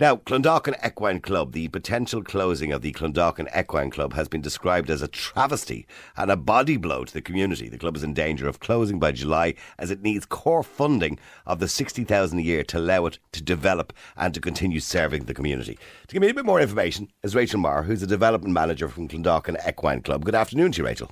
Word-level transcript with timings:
Now, 0.00 0.16
Clondalkin 0.16 0.74
Equine 0.84 1.20
Club, 1.20 1.52
the 1.52 1.68
potential 1.68 2.20
closing 2.20 2.72
of 2.72 2.82
the 2.82 2.92
Clondalkin 2.92 3.46
Equine 3.56 3.90
Club 3.90 4.14
has 4.14 4.26
been 4.26 4.40
described 4.40 4.90
as 4.90 5.02
a 5.02 5.08
travesty 5.08 5.86
and 6.16 6.32
a 6.32 6.36
body 6.36 6.76
blow 6.76 7.04
to 7.04 7.12
the 7.12 7.22
community. 7.22 7.68
The 7.68 7.78
club 7.78 7.96
is 7.96 8.02
in 8.02 8.12
danger 8.12 8.48
of 8.48 8.58
closing 8.58 8.98
by 8.98 9.12
July 9.12 9.54
as 9.78 9.92
it 9.92 10.02
needs 10.02 10.26
core 10.26 10.64
funding 10.64 11.20
of 11.46 11.60
the 11.60 11.68
60,000 11.68 12.36
a 12.36 12.42
year 12.42 12.64
to 12.64 12.78
allow 12.78 13.06
it 13.06 13.20
to 13.30 13.42
develop 13.42 13.92
and 14.16 14.34
to 14.34 14.40
continue 14.40 14.80
serving 14.80 15.26
the 15.26 15.34
community. 15.34 15.78
To 16.08 16.14
give 16.14 16.22
me 16.22 16.30
a 16.30 16.34
bit 16.34 16.44
more 16.44 16.60
information 16.60 17.06
is 17.22 17.36
Rachel 17.36 17.60
Maher, 17.60 17.84
who's 17.84 18.02
a 18.02 18.06
development 18.08 18.52
manager 18.52 18.88
from 18.88 19.06
Clondalkin 19.06 19.64
Equine 19.64 20.02
Club. 20.02 20.24
Good 20.24 20.34
afternoon 20.34 20.72
to 20.72 20.78
you, 20.78 20.86
Rachel. 20.86 21.10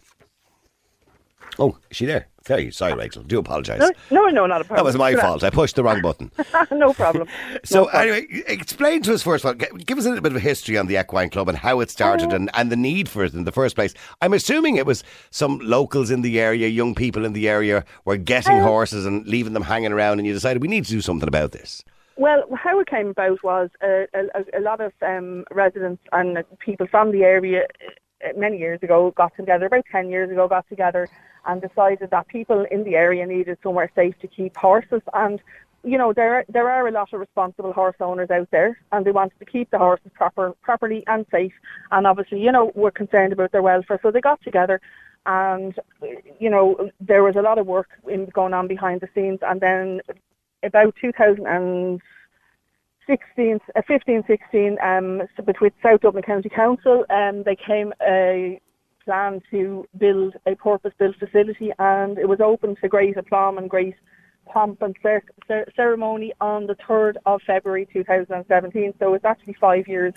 Oh, 1.56 1.78
is 1.88 1.98
she 1.98 2.06
there? 2.06 2.31
Sorry, 2.44 2.70
sorry, 2.72 2.94
Rachel. 2.94 3.22
Do 3.22 3.38
apologise. 3.38 3.78
No, 3.78 3.90
no, 4.10 4.26
no, 4.28 4.46
not 4.46 4.60
a 4.60 4.64
problem. 4.64 4.76
That 4.76 4.84
was 4.84 4.96
my 4.96 5.14
fault. 5.14 5.44
I 5.44 5.50
pushed 5.50 5.76
the 5.76 5.84
wrong 5.84 6.02
button. 6.02 6.30
no 6.72 6.92
problem. 6.92 7.28
So 7.64 7.84
No 7.84 7.88
anyway, 7.90 8.26
explain 8.48 9.02
to 9.02 9.14
us 9.14 9.22
first 9.22 9.44
of 9.44 9.48
all. 9.48 9.54
Give 9.54 9.98
us 9.98 10.04
a 10.04 10.08
little 10.08 10.22
bit 10.22 10.34
of 10.34 10.42
history 10.42 10.76
on 10.76 10.86
the 10.86 10.98
equine 10.98 11.30
club 11.30 11.48
and 11.48 11.56
how 11.56 11.80
it 11.80 11.90
started 11.90 12.32
and, 12.32 12.50
and 12.54 12.72
the 12.72 12.76
need 12.76 13.08
for 13.08 13.24
it 13.24 13.34
in 13.34 13.44
the 13.44 13.52
first 13.52 13.76
place. 13.76 13.94
I'm 14.20 14.32
assuming 14.32 14.76
it 14.76 14.86
was 14.86 15.04
some 15.30 15.58
locals 15.58 16.10
in 16.10 16.22
the 16.22 16.40
area, 16.40 16.68
young 16.68 16.94
people 16.94 17.24
in 17.24 17.32
the 17.32 17.48
area, 17.48 17.84
were 18.04 18.16
getting 18.16 18.58
horses 18.60 19.06
and 19.06 19.26
leaving 19.26 19.52
them 19.52 19.62
hanging 19.62 19.92
around, 19.92 20.18
and 20.18 20.26
you 20.26 20.32
decided 20.32 20.62
we 20.62 20.68
need 20.68 20.84
to 20.84 20.90
do 20.90 21.00
something 21.00 21.28
about 21.28 21.52
this. 21.52 21.84
Well, 22.16 22.44
how 22.54 22.78
it 22.80 22.88
came 22.88 23.08
about 23.08 23.42
was 23.42 23.70
uh, 23.82 24.04
a, 24.14 24.58
a, 24.58 24.60
lot 24.60 24.80
of 24.80 24.92
um, 25.02 25.44
residents 25.50 26.02
and 26.12 26.44
people 26.58 26.86
from 26.86 27.10
the 27.10 27.22
area 27.22 27.62
many 28.36 28.58
years 28.58 28.82
ago 28.82 29.12
got 29.16 29.34
together, 29.36 29.66
about 29.66 29.84
10 29.90 30.10
years 30.10 30.30
ago 30.30 30.48
got 30.48 30.68
together 30.68 31.08
and 31.46 31.60
decided 31.60 32.10
that 32.10 32.28
people 32.28 32.64
in 32.70 32.84
the 32.84 32.96
area 32.96 33.26
needed 33.26 33.58
somewhere 33.62 33.90
safe 33.94 34.18
to 34.20 34.26
keep 34.26 34.56
horses. 34.56 35.02
And 35.12 35.40
you 35.84 35.98
know 35.98 36.12
there 36.12 36.34
are, 36.36 36.44
there 36.48 36.70
are 36.70 36.86
a 36.86 36.92
lot 36.92 37.12
of 37.12 37.18
responsible 37.18 37.72
horse 37.72 37.96
owners 38.00 38.30
out 38.30 38.48
there 38.52 38.78
and 38.92 39.04
they 39.04 39.10
wanted 39.10 39.36
to 39.40 39.44
keep 39.44 39.68
the 39.70 39.78
horses 39.78 40.12
proper 40.14 40.52
properly 40.62 41.02
and 41.06 41.26
safe. 41.30 41.54
And 41.90 42.06
obviously 42.06 42.40
you 42.40 42.52
know 42.52 42.70
we're 42.74 42.92
concerned 42.92 43.32
about 43.32 43.52
their 43.52 43.62
welfare. 43.62 43.98
So 44.02 44.10
they 44.10 44.20
got 44.20 44.42
together 44.42 44.80
and 45.26 45.78
you 46.38 46.50
know 46.50 46.90
there 47.00 47.22
was 47.22 47.36
a 47.36 47.42
lot 47.42 47.58
of 47.58 47.66
work 47.66 47.90
in, 48.08 48.26
going 48.26 48.54
on 48.54 48.68
behind 48.68 49.00
the 49.00 49.08
scenes. 49.14 49.40
And 49.42 49.60
then 49.60 50.00
about 50.62 50.94
2016, 53.06 53.60
uh, 53.74 53.82
15, 53.86 54.22
16, 54.26 54.78
um, 54.82 55.22
so 55.36 55.44
with 55.60 55.72
South 55.82 56.00
Dublin 56.00 56.22
County 56.22 56.48
Council, 56.48 57.04
um, 57.10 57.42
they 57.44 57.56
came 57.56 57.92
a 58.02 58.60
plan 59.04 59.40
to 59.50 59.84
build 59.98 60.34
a 60.46 60.54
purpose-built 60.54 61.16
facility, 61.18 61.72
and 61.78 62.18
it 62.18 62.28
was 62.28 62.40
open 62.40 62.76
to 62.80 62.88
great 62.88 63.16
aplomb 63.16 63.58
and 63.58 63.68
great 63.68 63.96
pomp 64.46 64.82
and 64.82 64.94
cer- 65.02 65.22
cer- 65.48 65.66
ceremony 65.74 66.32
on 66.40 66.66
the 66.66 66.76
3rd 66.76 67.16
of 67.26 67.40
February 67.46 67.88
2017. 67.92 68.94
So 68.98 69.14
it's 69.14 69.24
actually 69.24 69.56
five 69.60 69.88
years 69.88 70.14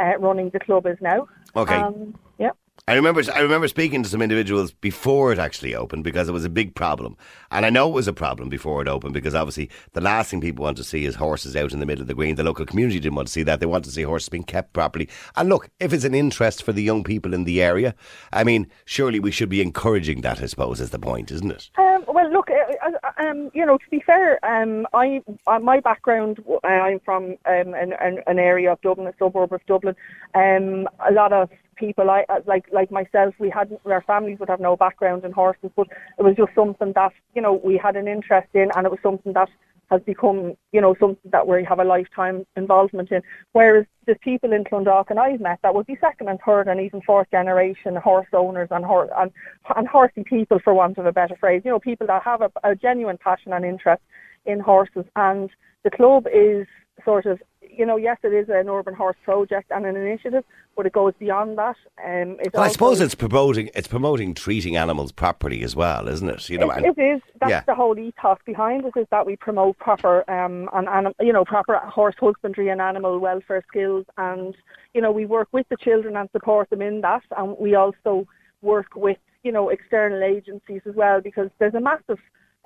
uh, 0.00 0.18
running 0.18 0.50
the 0.50 0.60
club 0.60 0.86
is 0.86 0.96
now. 1.00 1.28
Okay. 1.56 1.74
Um, 1.74 2.18
yeah. 2.38 2.50
I 2.88 2.94
remember 2.94 3.22
I 3.32 3.38
remember 3.38 3.68
speaking 3.68 4.02
to 4.02 4.08
some 4.08 4.20
individuals 4.20 4.72
before 4.72 5.32
it 5.32 5.38
actually 5.38 5.72
opened 5.72 6.02
because 6.02 6.28
it 6.28 6.32
was 6.32 6.44
a 6.44 6.48
big 6.48 6.74
problem. 6.74 7.16
And 7.52 7.64
I 7.64 7.70
know 7.70 7.88
it 7.88 7.94
was 7.94 8.08
a 8.08 8.12
problem 8.12 8.48
before 8.48 8.82
it 8.82 8.88
opened 8.88 9.14
because 9.14 9.36
obviously 9.36 9.70
the 9.92 10.00
last 10.00 10.32
thing 10.32 10.40
people 10.40 10.64
want 10.64 10.78
to 10.78 10.84
see 10.84 11.04
is 11.04 11.14
horses 11.14 11.54
out 11.54 11.72
in 11.72 11.78
the 11.78 11.86
middle 11.86 12.02
of 12.02 12.08
the 12.08 12.14
green. 12.14 12.34
The 12.34 12.42
local 12.42 12.66
community 12.66 12.98
didn't 12.98 13.14
want 13.14 13.28
to 13.28 13.32
see 13.32 13.44
that. 13.44 13.60
They 13.60 13.66
want 13.66 13.84
to 13.84 13.92
see 13.92 14.02
horses 14.02 14.30
being 14.30 14.42
kept 14.42 14.72
properly. 14.72 15.08
And 15.36 15.48
look, 15.48 15.70
if 15.78 15.92
it's 15.92 16.02
an 16.02 16.12
interest 16.12 16.64
for 16.64 16.72
the 16.72 16.82
young 16.82 17.04
people 17.04 17.34
in 17.34 17.44
the 17.44 17.62
area, 17.62 17.94
I 18.32 18.42
mean, 18.42 18.68
surely 18.84 19.20
we 19.20 19.30
should 19.30 19.48
be 19.48 19.62
encouraging 19.62 20.22
that, 20.22 20.42
I 20.42 20.46
suppose, 20.46 20.80
is 20.80 20.90
the 20.90 20.98
point, 20.98 21.30
isn't 21.30 21.52
it? 21.52 21.70
Um, 21.78 22.04
well, 22.08 22.32
look, 22.32 22.50
uh, 22.50 22.90
uh, 23.04 23.22
um, 23.22 23.52
you 23.54 23.64
know, 23.64 23.78
to 23.78 23.90
be 23.92 24.00
fair, 24.00 24.44
um, 24.44 24.88
I 24.92 25.22
uh, 25.46 25.60
my 25.60 25.78
background, 25.78 26.42
uh, 26.48 26.66
I'm 26.66 26.98
from 26.98 27.36
um, 27.46 27.74
an, 27.74 27.92
an, 28.00 28.24
an 28.26 28.40
area 28.40 28.72
of 28.72 28.80
Dublin, 28.80 29.06
a 29.06 29.14
suburb 29.20 29.52
of 29.52 29.64
Dublin. 29.66 29.94
Um, 30.34 30.88
a 31.08 31.12
lot 31.12 31.32
of 31.32 31.48
people, 31.84 32.10
I 32.10 32.24
uh, 32.28 32.40
like 32.52 32.66
like 32.78 32.90
myself, 33.00 33.34
we 33.44 33.50
had 33.58 33.68
our 33.84 34.04
families 34.12 34.38
would 34.38 34.52
have 34.54 34.66
no 34.68 34.74
background 34.84 35.24
in 35.24 35.32
horses, 35.32 35.70
but 35.78 35.88
it 36.18 36.22
was 36.22 36.36
just 36.36 36.54
something 36.54 36.92
that 37.00 37.12
you 37.34 37.42
know 37.42 37.54
we 37.68 37.74
had 37.86 37.96
an 37.96 38.08
interest 38.16 38.50
in, 38.54 38.68
and 38.74 38.86
it 38.86 38.92
was 38.94 39.02
something 39.02 39.32
that 39.32 39.50
has 39.92 40.00
become, 40.12 40.54
you 40.72 40.80
know, 40.80 40.94
something 40.98 41.30
that 41.30 41.46
we 41.46 41.62
have 41.64 41.78
a 41.78 41.84
lifetime 41.84 42.46
involvement 42.56 43.10
in. 43.12 43.20
Whereas 43.52 43.84
the 44.06 44.14
people 44.14 44.50
in 44.52 44.64
Clondalkin 44.64 45.18
I've 45.18 45.40
met 45.48 45.58
that 45.62 45.74
would 45.74 45.86
be 45.86 45.98
second 46.00 46.28
and 46.28 46.38
third 46.44 46.66
and 46.66 46.80
even 46.80 47.02
fourth 47.02 47.28
generation 47.30 47.96
horse 47.96 48.32
owners 48.32 48.68
and 48.70 48.84
horse 48.84 49.10
and, 49.18 49.30
and 49.76 49.86
horsey 49.86 50.24
people, 50.24 50.58
for 50.64 50.72
want 50.72 50.98
of 50.98 51.06
a 51.06 51.12
better 51.12 51.36
phrase. 51.36 51.62
You 51.64 51.72
know, 51.72 51.78
people 51.78 52.06
that 52.06 52.22
have 52.22 52.40
a, 52.40 52.50
a 52.64 52.74
genuine 52.74 53.18
passion 53.18 53.52
and 53.52 53.64
interest 53.64 54.02
in 54.46 54.60
horses. 54.60 55.04
And 55.14 55.50
the 55.84 55.90
club 55.90 56.26
is 56.32 56.66
sort 57.04 57.26
of, 57.26 57.42
you 57.76 57.86
know, 57.86 57.96
yes, 57.96 58.18
it 58.22 58.32
is 58.32 58.48
an 58.48 58.68
urban 58.68 58.94
horse 58.94 59.16
project 59.24 59.70
and 59.70 59.86
an 59.86 59.96
initiative, 59.96 60.44
but 60.76 60.86
it 60.86 60.92
goes 60.92 61.14
beyond 61.18 61.58
that. 61.58 61.76
Um, 62.04 62.36
it's 62.40 62.54
Well, 62.54 62.62
I 62.62 62.68
suppose 62.68 63.00
it's 63.00 63.14
promoting 63.14 63.70
it's 63.74 63.88
promoting 63.88 64.34
treating 64.34 64.76
animals 64.76 65.12
properly 65.12 65.62
as 65.62 65.74
well, 65.74 66.08
isn't 66.08 66.28
it? 66.28 66.48
You 66.48 66.58
know, 66.58 66.70
it, 66.70 66.84
and- 66.84 66.86
it 66.86 67.00
is. 67.00 67.20
That's 67.40 67.50
yeah. 67.50 67.62
the 67.66 67.74
whole 67.74 67.98
ethos 67.98 68.38
behind 68.44 68.84
it 68.84 68.92
is 68.96 69.06
that 69.10 69.26
we 69.26 69.36
promote 69.36 69.78
proper 69.78 70.28
um 70.30 70.68
and, 70.72 70.88
and 70.88 71.14
you 71.20 71.32
know 71.32 71.44
proper 71.44 71.76
horse 71.78 72.14
husbandry 72.20 72.68
and 72.68 72.80
animal 72.80 73.18
welfare 73.18 73.64
skills, 73.68 74.06
and 74.16 74.54
you 74.94 75.00
know 75.00 75.10
we 75.10 75.26
work 75.26 75.48
with 75.52 75.68
the 75.68 75.76
children 75.76 76.16
and 76.16 76.28
support 76.32 76.70
them 76.70 76.82
in 76.82 77.00
that, 77.00 77.22
and 77.36 77.56
we 77.58 77.74
also 77.74 78.26
work 78.60 78.94
with 78.94 79.18
you 79.42 79.52
know 79.52 79.68
external 79.68 80.22
agencies 80.22 80.82
as 80.86 80.94
well 80.94 81.20
because 81.20 81.48
there's 81.58 81.74
a 81.74 81.80
massive 81.80 82.18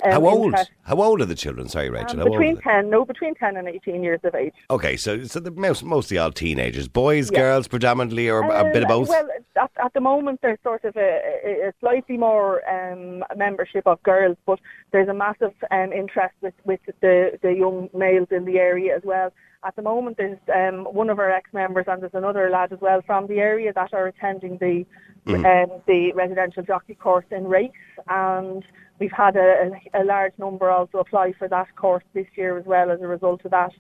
um, 0.05 0.13
how 0.13 0.27
old? 0.29 0.55
How 0.83 0.97
old 1.03 1.21
are 1.21 1.25
the 1.25 1.35
children? 1.35 1.69
Sorry, 1.69 1.89
Rachel. 1.91 2.13
Um, 2.13 2.19
how 2.19 2.25
old 2.25 2.37
are 2.37 2.39
between 2.39 2.57
ten, 2.63 2.91
no, 2.91 3.05
between 3.05 3.35
ten 3.35 3.57
and 3.57 3.67
eighteen 3.69 4.03
years 4.03 4.21
of 4.25 4.35
age. 4.35 4.55
Okay, 4.71 4.97
so 4.97 5.25
so 5.25 5.41
they're 5.41 5.53
most, 5.53 5.83
mostly 5.85 6.19
all 6.19 6.31
teenagers, 6.31 6.89
boys, 6.89 7.31
Yeah. 7.33 7.41
girls, 7.41 7.67
predominantly, 7.69 8.29
or 8.29 8.41
a 8.41 8.65
bit 8.73 8.83
of 8.83 8.91
Um, 8.91 8.99
both. 9.01 9.09
Well, 9.09 9.29
at, 9.57 9.71
at 9.83 9.95
the 9.95 10.01
moment 10.01 10.41
there's 10.43 10.59
sort 10.63 10.85
of 10.85 10.97
a, 10.97 11.21
a 11.45 11.69
a 11.69 11.73
slightly 11.81 12.19
more 12.19 12.63
um, 12.69 13.25
membership 13.37 13.87
of 13.87 14.03
girls, 14.03 14.37
but 14.45 14.59
there's 14.93 15.09
a 15.09 15.15
massive 15.15 15.55
um, 15.71 15.93
interest 15.93 16.35
with, 16.43 16.55
with 16.65 16.81
the, 17.01 17.39
the 17.43 17.53
young 17.53 17.89
males 17.95 18.29
in 18.31 18.45
the 18.45 18.59
area 18.59 18.95
as 18.97 19.03
well. 19.05 19.33
At 19.65 19.77
the 19.77 19.83
moment 19.83 20.17
there's 20.17 20.39
um, 20.55 20.85
one 20.85 21.11
of 21.11 21.19
our 21.19 21.31
ex-members 21.31 21.87
and 21.89 22.03
there's 22.03 22.15
another 22.15 22.51
lad 22.51 22.73
as 22.73 22.81
well 22.81 23.03
from 23.07 23.27
the 23.27 23.39
area 23.39 23.73
that 23.73 23.93
are 23.93 24.07
attending 24.07 24.59
the 24.59 24.87
um, 25.29 25.83
the 25.87 26.13
residential 26.15 26.63
jockey 26.63 26.95
course 26.95 27.25
in 27.33 27.49
race 27.49 27.73
and 28.09 28.65
we've 28.99 29.13
had 29.13 29.37
a, 29.37 29.73
a, 29.95 30.05
large 30.05 30.33
number 30.39 30.71
also 30.71 30.99
apply 30.99 31.33
for 31.33 31.49
that 31.49 31.75
course 31.77 32.05
this 32.15 32.27
year 32.37 32.57
as 32.59 32.65
well 32.65 32.91
as 32.91 33.01
a 33.01 33.07
result 33.07 33.45
of 33.45 33.51
that. 33.51 33.73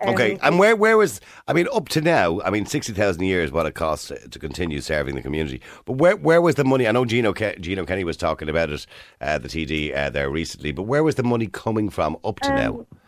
Um, 0.00 0.14
Okay, 0.14 0.38
and 0.42 0.58
where 0.58 0.74
where 0.74 0.96
was 0.96 1.20
I 1.46 1.52
mean 1.52 1.68
up 1.72 1.88
to 1.90 2.00
now? 2.00 2.40
I 2.42 2.50
mean 2.50 2.66
sixty 2.66 2.92
thousand 2.92 3.22
a 3.22 3.26
year 3.26 3.42
is 3.42 3.52
what 3.52 3.66
it 3.66 3.74
costs 3.74 4.08
to, 4.08 4.28
to 4.28 4.38
continue 4.38 4.80
serving 4.80 5.14
the 5.14 5.22
community. 5.22 5.60
But 5.84 5.94
where 5.94 6.16
where 6.16 6.40
was 6.42 6.56
the 6.56 6.64
money? 6.64 6.88
I 6.88 6.92
know 6.92 7.04
Gino 7.04 7.32
Ke- 7.32 7.60
Gino 7.60 7.84
Kenny 7.84 8.02
was 8.02 8.16
talking 8.16 8.48
about 8.48 8.70
it, 8.70 8.86
uh, 9.20 9.38
the 9.38 9.48
TD 9.48 9.96
uh, 9.96 10.10
there 10.10 10.30
recently. 10.30 10.72
But 10.72 10.84
where 10.84 11.04
was 11.04 11.14
the 11.16 11.22
money 11.22 11.46
coming 11.46 11.88
from 11.88 12.16
up 12.24 12.40
to 12.40 12.48
now? 12.50 12.68
Um, 12.68 12.86
to 12.86 13.01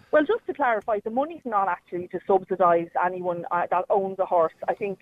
clarify, 0.55 1.01
the 1.05 1.11
money's 1.11 1.43
not 1.45 1.69
actually 1.69 2.09
to 2.09 2.21
subsidise 2.27 2.89
anyone 3.05 3.45
uh, 3.51 3.63
that 3.71 3.85
owns 3.91 4.19
a 4.19 4.27
horse. 4.27 4.55
I 4.69 4.75
think 4.75 4.99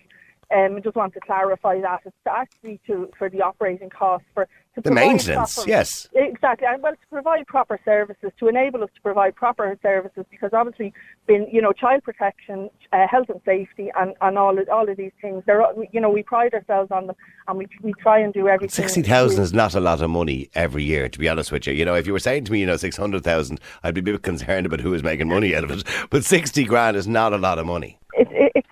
um, 0.53 0.75
I 0.75 0.79
just 0.79 0.95
want 0.95 1.13
to 1.13 1.19
clarify 1.19 1.81
that 1.81 2.01
it's 2.05 2.15
actually 2.29 2.79
to 2.87 3.09
for 3.17 3.29
the 3.29 3.41
operating 3.41 3.89
costs 3.89 4.27
for 4.33 4.47
to 4.75 4.81
The 4.81 4.91
maintenance, 4.91 5.53
proper- 5.53 5.69
yes. 5.69 6.07
exactly. 6.15 6.67
And 6.67 6.81
well, 6.81 6.93
to 6.93 7.07
provide 7.11 7.45
proper 7.45 7.79
services, 7.85 8.31
to 8.39 8.47
enable 8.47 8.83
us 8.83 8.89
to 8.95 9.01
provide 9.01 9.35
proper 9.35 9.77
services, 9.83 10.25
because 10.31 10.49
obviously, 10.51 10.93
been 11.27 11.47
you 11.51 11.61
know, 11.61 11.73
child 11.73 12.03
protection, 12.03 12.71
uh, 12.91 13.07
health 13.07 13.29
and 13.29 13.39
safety, 13.45 13.91
and, 13.99 14.15
and 14.21 14.37
all 14.37 14.57
of, 14.57 14.67
all 14.69 14.89
of 14.89 14.97
these 14.97 15.11
things. 15.21 15.43
They're 15.45 15.63
you 15.91 16.01
know, 16.01 16.09
we 16.09 16.23
pride 16.23 16.53
ourselves 16.55 16.91
on 16.91 17.07
them, 17.07 17.15
and 17.47 17.57
we 17.57 17.67
we 17.81 17.93
try 17.93 18.19
and 18.19 18.33
do 18.33 18.47
everything. 18.47 18.73
Sixty 18.73 19.03
thousand 19.03 19.43
is 19.43 19.53
not 19.53 19.75
a 19.75 19.79
lot 19.79 20.01
of 20.01 20.09
money 20.09 20.49
every 20.55 20.83
year, 20.83 21.07
to 21.07 21.19
be 21.19 21.29
honest 21.29 21.51
with 21.51 21.67
you. 21.67 21.73
You 21.73 21.85
know, 21.85 21.95
if 21.95 22.07
you 22.07 22.13
were 22.13 22.19
saying 22.19 22.45
to 22.45 22.51
me, 22.51 22.59
you 22.59 22.65
know, 22.65 22.77
six 22.77 22.97
hundred 22.97 23.23
thousand, 23.23 23.59
I'd 23.83 23.93
be 23.93 23.99
a 23.99 24.03
bit 24.03 24.23
concerned 24.23 24.65
about 24.65 24.81
who 24.81 24.93
is 24.93 25.03
making 25.03 25.29
money 25.29 25.55
out 25.55 25.63
of 25.63 25.71
it. 25.71 25.83
But 26.09 26.25
sixty 26.25 26.63
grand 26.63 26.97
is 26.97 27.07
not 27.07 27.31
a 27.31 27.37
lot 27.37 27.59
of 27.59 27.67
money. 27.67 27.99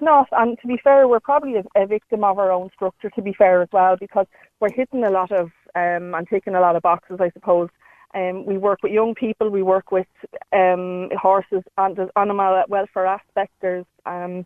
Not, 0.01 0.27
and 0.31 0.57
to 0.59 0.67
be 0.67 0.77
fair, 0.83 1.07
we're 1.07 1.19
probably 1.19 1.57
a, 1.57 1.63
a 1.75 1.85
victim 1.85 2.23
of 2.23 2.39
our 2.39 2.51
own 2.51 2.71
structure. 2.73 3.11
To 3.11 3.21
be 3.21 3.33
fair 3.33 3.61
as 3.61 3.69
well, 3.71 3.95
because 3.97 4.25
we're 4.59 4.73
hitting 4.73 5.03
a 5.03 5.11
lot 5.11 5.31
of 5.31 5.51
um, 5.75 6.15
and 6.15 6.27
ticking 6.27 6.55
a 6.55 6.59
lot 6.59 6.75
of 6.75 6.81
boxes, 6.81 7.19
I 7.21 7.29
suppose. 7.29 7.69
Um, 8.15 8.45
we 8.45 8.57
work 8.57 8.79
with 8.83 8.91
young 8.91 9.13
people, 9.15 9.49
we 9.49 9.61
work 9.61 9.91
with 9.91 10.07
um, 10.51 11.09
horses, 11.15 11.63
and 11.77 11.95
there's 11.95 12.09
animal 12.15 12.63
welfare 12.67 13.05
aspect. 13.05 13.53
There's 13.61 13.85
um, 14.07 14.45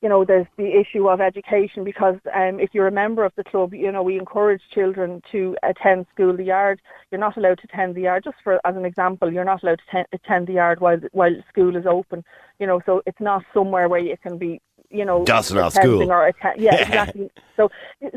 you 0.00 0.08
know, 0.10 0.22
there's 0.22 0.46
the 0.58 0.78
issue 0.78 1.08
of 1.08 1.22
education 1.22 1.82
because 1.82 2.16
um, 2.34 2.60
if 2.60 2.70
you're 2.74 2.88
a 2.88 2.92
member 2.92 3.24
of 3.24 3.32
the 3.36 3.44
club, 3.44 3.72
you 3.72 3.90
know, 3.90 4.02
we 4.02 4.18
encourage 4.18 4.60
children 4.70 5.22
to 5.32 5.56
attend 5.62 6.04
school. 6.12 6.36
The 6.36 6.44
yard, 6.44 6.82
you're 7.10 7.20
not 7.20 7.38
allowed 7.38 7.58
to 7.60 7.68
attend 7.72 7.94
the 7.94 8.02
yard. 8.02 8.24
Just 8.24 8.36
for 8.44 8.60
as 8.66 8.76
an 8.76 8.84
example, 8.84 9.32
you're 9.32 9.44
not 9.44 9.62
allowed 9.62 9.78
to 9.78 9.90
ten- 9.90 10.06
attend 10.12 10.46
the 10.46 10.54
yard 10.54 10.80
while 10.80 11.00
while 11.12 11.34
school 11.48 11.76
is 11.76 11.86
open. 11.86 12.22
You 12.58 12.66
know, 12.66 12.80
so 12.84 13.02
it's 13.06 13.20
not 13.20 13.44
somewhere 13.54 13.88
where 13.88 14.00
you 14.00 14.16
can 14.22 14.36
be 14.36 14.60
you 14.90 15.04
know, 15.04 15.24
Dusting 15.24 15.58
off 15.58 15.74
school. 15.74 16.10
or 16.10 16.26
atten- 16.28 16.54
yeah, 16.58 16.76
exactly. 16.76 17.30
So, 17.56 17.70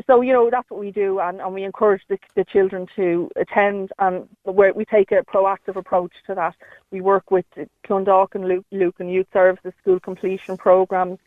so 0.06 0.20
you 0.20 0.32
know, 0.32 0.48
that's 0.50 0.68
what 0.70 0.80
we 0.80 0.90
do, 0.90 1.20
and, 1.20 1.40
and 1.40 1.54
we 1.54 1.64
encourage 1.64 2.02
the, 2.08 2.18
the 2.34 2.44
children 2.44 2.86
to 2.96 3.30
attend, 3.36 3.90
and 3.98 4.28
where 4.44 4.72
we 4.72 4.84
take 4.84 5.12
a 5.12 5.22
proactive 5.22 5.76
approach 5.76 6.12
to 6.26 6.34
that. 6.34 6.54
We 6.90 7.00
work 7.00 7.30
with 7.30 7.46
Clondalkin 7.86 8.36
and 8.36 8.48
Luke, 8.48 8.66
Lucan 8.70 9.08
Youth 9.08 9.26
Services 9.32 9.72
school 9.80 10.00
completion 10.00 10.56
programs. 10.56 11.18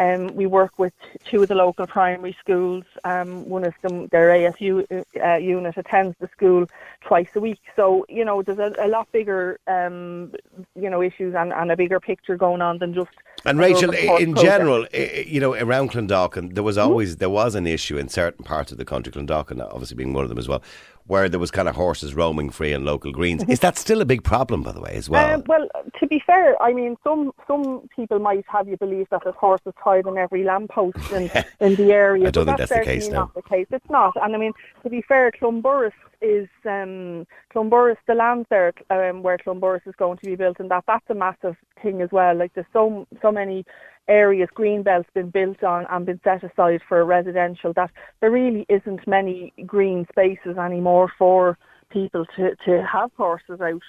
Um, 0.00 0.34
we 0.34 0.46
work 0.46 0.78
with 0.78 0.94
two 1.30 1.42
of 1.42 1.48
the 1.48 1.54
local 1.54 1.86
primary 1.86 2.34
schools. 2.40 2.84
Um, 3.04 3.48
one 3.48 3.64
of 3.64 3.74
them, 3.82 4.08
their 4.08 4.28
ASD 4.30 5.04
uh, 5.22 5.36
unit, 5.36 5.76
attends 5.76 6.16
the 6.20 6.28
school 6.28 6.66
twice 7.02 7.28
a 7.36 7.40
week. 7.40 7.60
So 7.76 8.06
you 8.08 8.24
know, 8.24 8.42
there's 8.42 8.58
a, 8.58 8.72
a 8.80 8.88
lot 8.88 9.06
bigger, 9.12 9.58
um, 9.68 10.32
you 10.74 10.88
know, 10.90 11.02
issues 11.02 11.34
and, 11.34 11.52
and 11.52 11.70
a 11.70 11.76
bigger 11.76 12.00
picture 12.00 12.36
going 12.36 12.62
on 12.62 12.78
than 12.78 12.94
just. 12.94 13.10
And 13.44 13.58
Rachel, 13.58 13.90
in 13.92 14.34
project. 14.34 14.36
general, 14.36 14.86
you 14.92 15.40
know, 15.40 15.54
around 15.54 15.92
Clondalkin, 15.92 16.54
there 16.54 16.62
was 16.62 16.76
Mm-hmm. 16.84 16.90
always 16.90 17.16
there 17.16 17.30
was 17.30 17.54
an 17.54 17.66
issue 17.66 17.96
in 17.98 18.08
certain 18.08 18.44
parts 18.44 18.72
of 18.72 18.78
the 18.78 18.84
country, 18.84 19.12
Clondalkin 19.12 19.60
obviously 19.72 19.96
being 19.96 20.12
one 20.12 20.24
of 20.24 20.28
them 20.28 20.38
as 20.38 20.46
well, 20.48 20.62
where 21.06 21.28
there 21.28 21.40
was 21.40 21.50
kind 21.50 21.68
of 21.68 21.74
horses 21.74 22.14
roaming 22.14 22.50
free 22.50 22.72
in 22.72 22.84
local 22.84 23.12
greens. 23.12 23.42
Is 23.48 23.60
that 23.60 23.78
still 23.78 24.00
a 24.00 24.04
big 24.04 24.24
problem, 24.24 24.62
by 24.62 24.72
the 24.72 24.80
way, 24.80 24.92
as 24.94 25.08
well? 25.08 25.34
Um, 25.34 25.42
well, 25.46 25.68
to 25.98 26.06
be 26.06 26.22
fair, 26.26 26.60
I 26.62 26.72
mean, 26.72 26.96
some 27.02 27.32
some 27.46 27.88
people 27.94 28.18
might 28.18 28.44
have 28.48 28.68
you 28.68 28.76
believe 28.76 29.08
that 29.10 29.22
there's 29.24 29.36
horses 29.36 29.72
on 29.98 30.18
every 30.18 30.44
lamppost 30.44 31.12
in, 31.12 31.30
in 31.60 31.76
the 31.76 31.92
area. 31.92 32.28
I 32.28 32.30
don't 32.30 32.46
but 32.46 32.58
think 32.58 32.68
that's 32.68 32.70
the 32.70 32.84
case, 32.84 33.04
certainly 33.04 33.12
no. 33.12 33.20
not 33.20 33.34
the 33.34 33.42
case. 33.42 33.66
It's 33.70 33.90
not. 33.90 34.14
And 34.20 34.34
I 34.34 34.38
mean, 34.38 34.52
to 34.82 34.90
be 34.90 35.02
fair, 35.02 35.30
Clonburris 35.30 35.92
is 36.20 36.48
um, 36.64 37.26
Clonburris, 37.54 37.96
the 38.06 38.14
land 38.14 38.46
there 38.50 38.72
um, 38.90 39.22
where 39.22 39.38
Clonburris 39.38 39.86
is 39.86 39.94
going 39.96 40.18
to 40.18 40.26
be 40.26 40.36
built, 40.36 40.60
and 40.60 40.70
that 40.70 40.84
that's 40.86 41.08
a 41.08 41.14
massive 41.14 41.56
thing 41.82 42.02
as 42.02 42.10
well. 42.12 42.36
Like 42.36 42.52
there's 42.54 42.66
so 42.72 43.06
so 43.22 43.32
many 43.32 43.64
areas, 44.08 44.48
green 44.52 44.82
belts 44.82 45.08
been 45.14 45.30
built 45.30 45.62
on 45.62 45.86
and 45.88 46.04
been 46.04 46.20
set 46.24 46.42
aside 46.42 46.80
for 46.88 47.04
residential 47.04 47.72
that 47.74 47.90
there 48.20 48.30
really 48.30 48.66
isn't 48.68 49.06
many 49.06 49.52
green 49.64 50.06
spaces 50.10 50.58
anymore 50.58 51.10
for 51.16 51.56
people 51.90 52.24
to, 52.36 52.54
to 52.64 52.86
have 52.86 53.10
horses 53.16 53.60
out. 53.60 53.82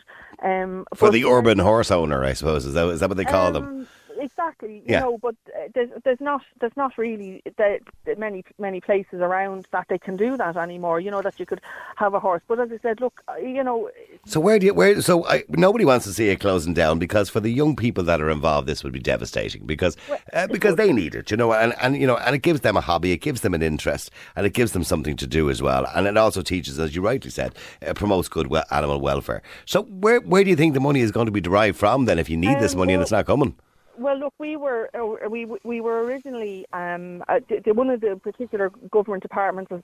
Um, 0.43 0.85
For 0.95 1.11
the 1.11 1.25
urban 1.25 1.59
horse 1.59 1.91
owner, 1.91 2.23
I 2.23 2.33
suppose, 2.33 2.65
is 2.65 2.73
that, 2.73 2.87
is 2.89 2.99
that 2.99 3.09
what 3.09 3.17
they 3.17 3.25
call 3.25 3.51
them? 3.51 3.87
Um, 4.21 4.25
Exactly, 4.31 4.81
Yeah. 4.85 4.99
you 4.99 5.05
know, 5.05 5.17
but 5.17 5.35
uh, 5.55 5.67
there's 5.73 5.89
there's 6.03 6.21
not 6.21 6.41
there's 6.59 6.77
not 6.77 6.97
really 6.97 7.41
the 7.57 7.79
many 8.17 8.43
many 8.59 8.79
places 8.81 9.19
around 9.21 9.67
that 9.71 9.85
they 9.89 9.97
can 9.97 10.15
do 10.17 10.37
that 10.37 10.55
anymore. 10.57 10.99
You 10.99 11.11
know 11.11 11.21
that 11.21 11.39
you 11.39 11.45
could 11.45 11.61
have 11.95 12.13
a 12.13 12.19
horse, 12.19 12.41
but 12.47 12.59
as 12.59 12.71
I 12.71 12.77
said, 12.81 13.01
look, 13.01 13.21
uh, 13.27 13.35
you 13.37 13.63
know, 13.63 13.89
So 14.25 14.39
where 14.39 14.59
do 14.59 14.65
you 14.67 14.73
where? 14.73 15.01
So 15.01 15.25
I, 15.27 15.43
nobody 15.49 15.85
wants 15.85 16.05
to 16.05 16.13
see 16.13 16.29
it 16.29 16.39
closing 16.39 16.73
down 16.73 16.99
because 16.99 17.29
for 17.29 17.39
the 17.39 17.49
young 17.49 17.75
people 17.75 18.03
that 18.05 18.21
are 18.21 18.29
involved, 18.29 18.67
this 18.67 18.83
would 18.83 18.93
be 18.93 18.99
devastating 18.99 19.65
because 19.65 19.97
uh, 20.33 20.47
because 20.47 20.75
they 20.75 20.91
need 20.93 21.15
it, 21.15 21.31
you 21.31 21.37
know, 21.37 21.53
and, 21.53 21.73
and 21.81 21.97
you 21.97 22.07
know, 22.07 22.17
and 22.17 22.35
it 22.35 22.41
gives 22.41 22.61
them 22.61 22.77
a 22.77 22.81
hobby, 22.81 23.11
it 23.11 23.21
gives 23.21 23.41
them 23.41 23.53
an 23.53 23.61
interest, 23.63 24.11
and 24.35 24.45
it 24.45 24.53
gives 24.53 24.71
them 24.71 24.83
something 24.83 25.15
to 25.17 25.27
do 25.27 25.49
as 25.49 25.61
well, 25.61 25.85
and 25.95 26.07
it 26.07 26.17
also 26.17 26.41
teaches, 26.41 26.79
as 26.79 26.95
you 26.95 27.01
rightly 27.01 27.29
said, 27.31 27.53
uh, 27.87 27.93
promotes 27.93 28.27
good 28.29 28.47
we- 28.47 28.61
animal 28.71 28.99
welfare. 28.99 29.41
So 29.65 29.83
where 29.83 30.19
where 30.21 30.43
do 30.43 30.49
you 30.49 30.55
think 30.55 30.73
the 30.73 30.79
money 30.79 31.01
is 31.01 31.11
going 31.11 31.25
to 31.27 31.31
be 31.31 31.41
derived 31.41 31.77
from 31.77 32.05
then? 32.05 32.19
If 32.19 32.29
you 32.29 32.37
need 32.37 32.59
this 32.59 32.73
Um, 32.73 32.79
money 32.79 32.93
and 32.93 33.01
it's 33.01 33.11
not 33.11 33.25
coming, 33.25 33.55
Well, 34.01 34.17
look, 34.17 34.33
we 34.39 34.57
were 34.57 34.89
uh, 34.95 35.29
we 35.29 35.45
we 35.63 35.79
were 35.79 36.03
originally 36.03 36.65
um, 36.73 37.23
uh, 37.29 37.39
the, 37.47 37.61
the, 37.63 37.73
one 37.75 37.91
of 37.91 38.01
the 38.01 38.19
particular 38.23 38.71
government 38.89 39.21
departments 39.21 39.69
has 39.69 39.81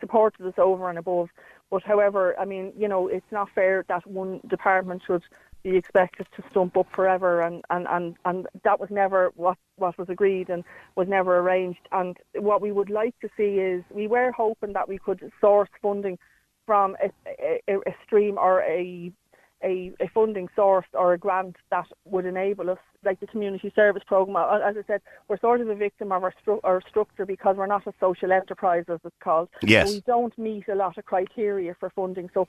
supported 0.00 0.44
us 0.44 0.54
over 0.58 0.88
and 0.90 0.98
above. 0.98 1.28
But 1.70 1.84
however, 1.84 2.34
I 2.36 2.46
mean, 2.46 2.72
you 2.76 2.88
know, 2.88 3.06
it's 3.06 3.30
not 3.30 3.48
fair 3.54 3.84
that 3.88 4.04
one 4.08 4.40
department 4.48 5.02
should 5.06 5.22
be 5.62 5.76
expected 5.76 6.26
to 6.34 6.42
stump 6.50 6.76
up 6.76 6.88
forever, 6.92 7.42
and 7.42 7.64
and 7.70 7.86
and, 7.88 8.16
and 8.24 8.48
that 8.64 8.80
was 8.80 8.90
never 8.90 9.30
what 9.36 9.56
what 9.76 9.96
was 9.96 10.08
agreed 10.08 10.50
and 10.50 10.64
was 10.96 11.06
never 11.06 11.38
arranged. 11.38 11.86
And 11.92 12.16
what 12.34 12.60
we 12.60 12.72
would 12.72 12.90
like 12.90 13.14
to 13.20 13.28
see 13.36 13.60
is 13.60 13.84
we 13.94 14.08
were 14.08 14.32
hoping 14.32 14.72
that 14.72 14.88
we 14.88 14.98
could 14.98 15.30
source 15.40 15.70
funding 15.80 16.18
from 16.66 16.96
a, 17.00 17.10
a, 17.68 17.76
a 17.76 17.94
stream 18.04 18.36
or 18.36 18.62
a 18.62 19.12
a, 19.62 19.92
a 20.00 20.08
funding 20.08 20.48
source 20.56 20.86
or 20.94 21.12
a 21.12 21.18
grant 21.18 21.56
that 21.70 21.86
would 22.04 22.26
enable 22.26 22.70
us, 22.70 22.78
like 23.04 23.20
the 23.20 23.26
community 23.26 23.72
service 23.74 24.02
program. 24.06 24.36
As 24.36 24.76
I 24.76 24.86
said, 24.86 25.00
we're 25.28 25.38
sort 25.38 25.60
of 25.60 25.68
a 25.68 25.74
victim 25.74 26.12
of 26.12 26.22
our, 26.22 26.34
stru- 26.44 26.60
our 26.64 26.82
structure 26.88 27.26
because 27.26 27.56
we're 27.56 27.66
not 27.66 27.86
a 27.86 27.92
social 28.00 28.32
enterprise, 28.32 28.84
as 28.88 29.00
it's 29.04 29.14
called. 29.22 29.48
Yes. 29.62 29.90
We 29.90 30.00
don't 30.06 30.36
meet 30.38 30.68
a 30.68 30.74
lot 30.74 30.98
of 30.98 31.04
criteria 31.04 31.74
for 31.78 31.90
funding. 31.90 32.30
So, 32.34 32.48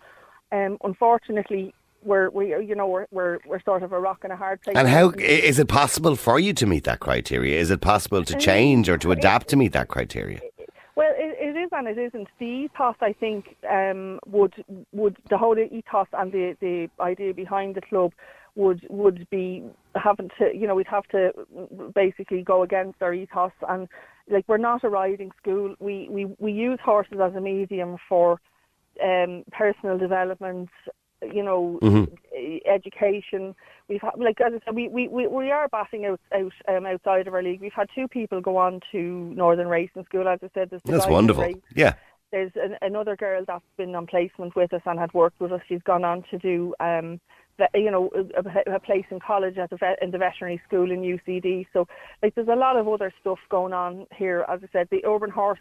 um, 0.52 0.78
unfortunately, 0.84 1.74
we're 2.04 2.32
we 2.32 2.48
you 2.48 2.74
know 2.74 2.88
we're, 2.88 3.06
we're 3.12 3.38
we're 3.46 3.62
sort 3.62 3.84
of 3.84 3.92
a 3.92 4.00
rock 4.00 4.22
and 4.24 4.34
a 4.34 4.36
hard 4.36 4.60
place. 4.64 4.76
and 4.76 4.88
how 4.88 5.12
is 5.20 5.60
it 5.60 5.68
possible 5.68 6.16
for 6.16 6.40
you 6.40 6.52
to 6.52 6.66
meet 6.66 6.84
that 6.86 7.00
criteria? 7.00 7.60
Is 7.60 7.70
it 7.70 7.80
possible 7.80 8.24
to 8.24 8.36
change 8.38 8.90
or 8.90 8.98
to 8.98 9.12
adapt 9.12 9.50
to 9.50 9.56
meet 9.56 9.74
that 9.74 9.88
criteria? 9.88 10.40
Well, 10.96 11.14
it, 11.16 11.38
it 11.40 11.58
is 11.58 11.61
and 11.72 11.88
it 11.88 11.98
isn't. 11.98 12.28
The 12.40 12.46
ethos, 12.46 12.96
I 13.02 13.14
think, 13.14 13.56
um, 13.70 14.20
would 14.26 14.64
would 14.92 15.18
the 15.30 15.38
whole 15.38 15.58
ethos 15.58 16.08
and 16.14 16.32
the, 16.32 16.56
the 16.60 16.90
idea 17.00 17.34
behind 17.34 17.76
the 17.76 17.82
club 17.82 18.12
would 18.56 18.86
would 18.90 19.30
be 19.30 19.64
having 19.96 20.30
to, 20.38 20.50
you 20.54 20.68
know, 20.68 20.76
we'd 20.76 20.88
have 20.88 21.08
to 21.10 21.32
basically 21.96 22.42
go 22.42 22.64
against 22.64 23.02
our 23.02 23.14
ethos 23.14 23.52
and 23.68 23.88
like 24.30 24.46
we're 24.48 24.58
not 24.58 24.84
a 24.84 24.90
riding 24.90 25.32
school. 25.42 25.76
We 25.80 26.08
we 26.10 26.26
we 26.40 26.52
use 26.52 26.80
horses 26.84 27.20
as 27.22 27.34
a 27.36 27.42
medium 27.42 27.98
for 28.08 28.40
um, 29.04 29.44
personal 29.52 29.98
development. 29.98 30.70
You 31.22 31.44
know, 31.44 31.80
e- 32.36 32.62
education. 32.66 33.56
We've 33.88 34.02
had, 34.02 34.12
like 34.18 34.40
as 34.42 34.54
I 34.56 34.60
said, 34.66 34.76
we, 34.76 34.88
we, 34.88 35.08
we, 35.08 35.28
we 35.28 35.52
are 35.52 35.68
batting 35.68 36.06
out 36.06 36.20
out 36.34 36.54
um, 36.68 36.86
outside 36.86 37.28
of 37.28 37.34
our 37.34 37.44
league. 37.44 37.62
We've 37.62 37.74
had 37.74 37.90
two 37.94 38.08
people 38.08 38.42
go 38.42 38.58
on 38.58 38.80
to 38.92 38.98
Northern 39.36 39.68
Racing 39.68 40.06
School. 40.06 40.28
As 40.28 40.40
I 40.42 40.50
said, 40.54 40.70
the 40.72 40.82
That's 40.86 41.08
wonderful. 41.08 41.44
raced 41.44 41.60
Yeah. 41.76 41.94
there's 42.32 42.52
an, 42.56 42.76
another 42.82 43.16
girl 43.16 43.44
that's 43.46 43.64
been 43.78 43.94
on 43.94 44.08
placement 44.08 44.56
with 44.56 44.74
us 44.74 44.82
and 44.86 44.98
had 45.00 45.14
worked 45.14 45.40
with 45.40 45.52
us. 45.52 45.62
She's 45.68 45.82
gone 45.84 46.04
on 46.06 46.24
to 46.32 46.38
do, 46.40 46.74
um, 46.80 47.20
you 47.76 47.92
know, 47.92 48.10
a, 48.16 48.76
a 48.76 48.80
place 48.80 49.06
in 49.12 49.20
college 49.20 49.58
at 49.58 49.70
the 49.70 49.78
vet, 49.78 50.02
in 50.02 50.10
the 50.12 50.18
veterinary 50.18 50.60
school 50.68 50.90
in 50.92 51.02
UCD. 51.02 51.68
So, 51.74 51.88
like, 52.24 52.34
there's 52.34 52.48
a 52.48 52.56
lot 52.56 52.78
of 52.78 52.88
other 52.88 53.14
stuff 53.22 53.40
going 53.50 53.74
on 53.74 54.08
here. 54.16 54.46
As 54.50 54.62
I 54.64 54.68
said, 54.72 54.88
the 54.90 55.06
urban 55.06 55.30
horse 55.30 55.60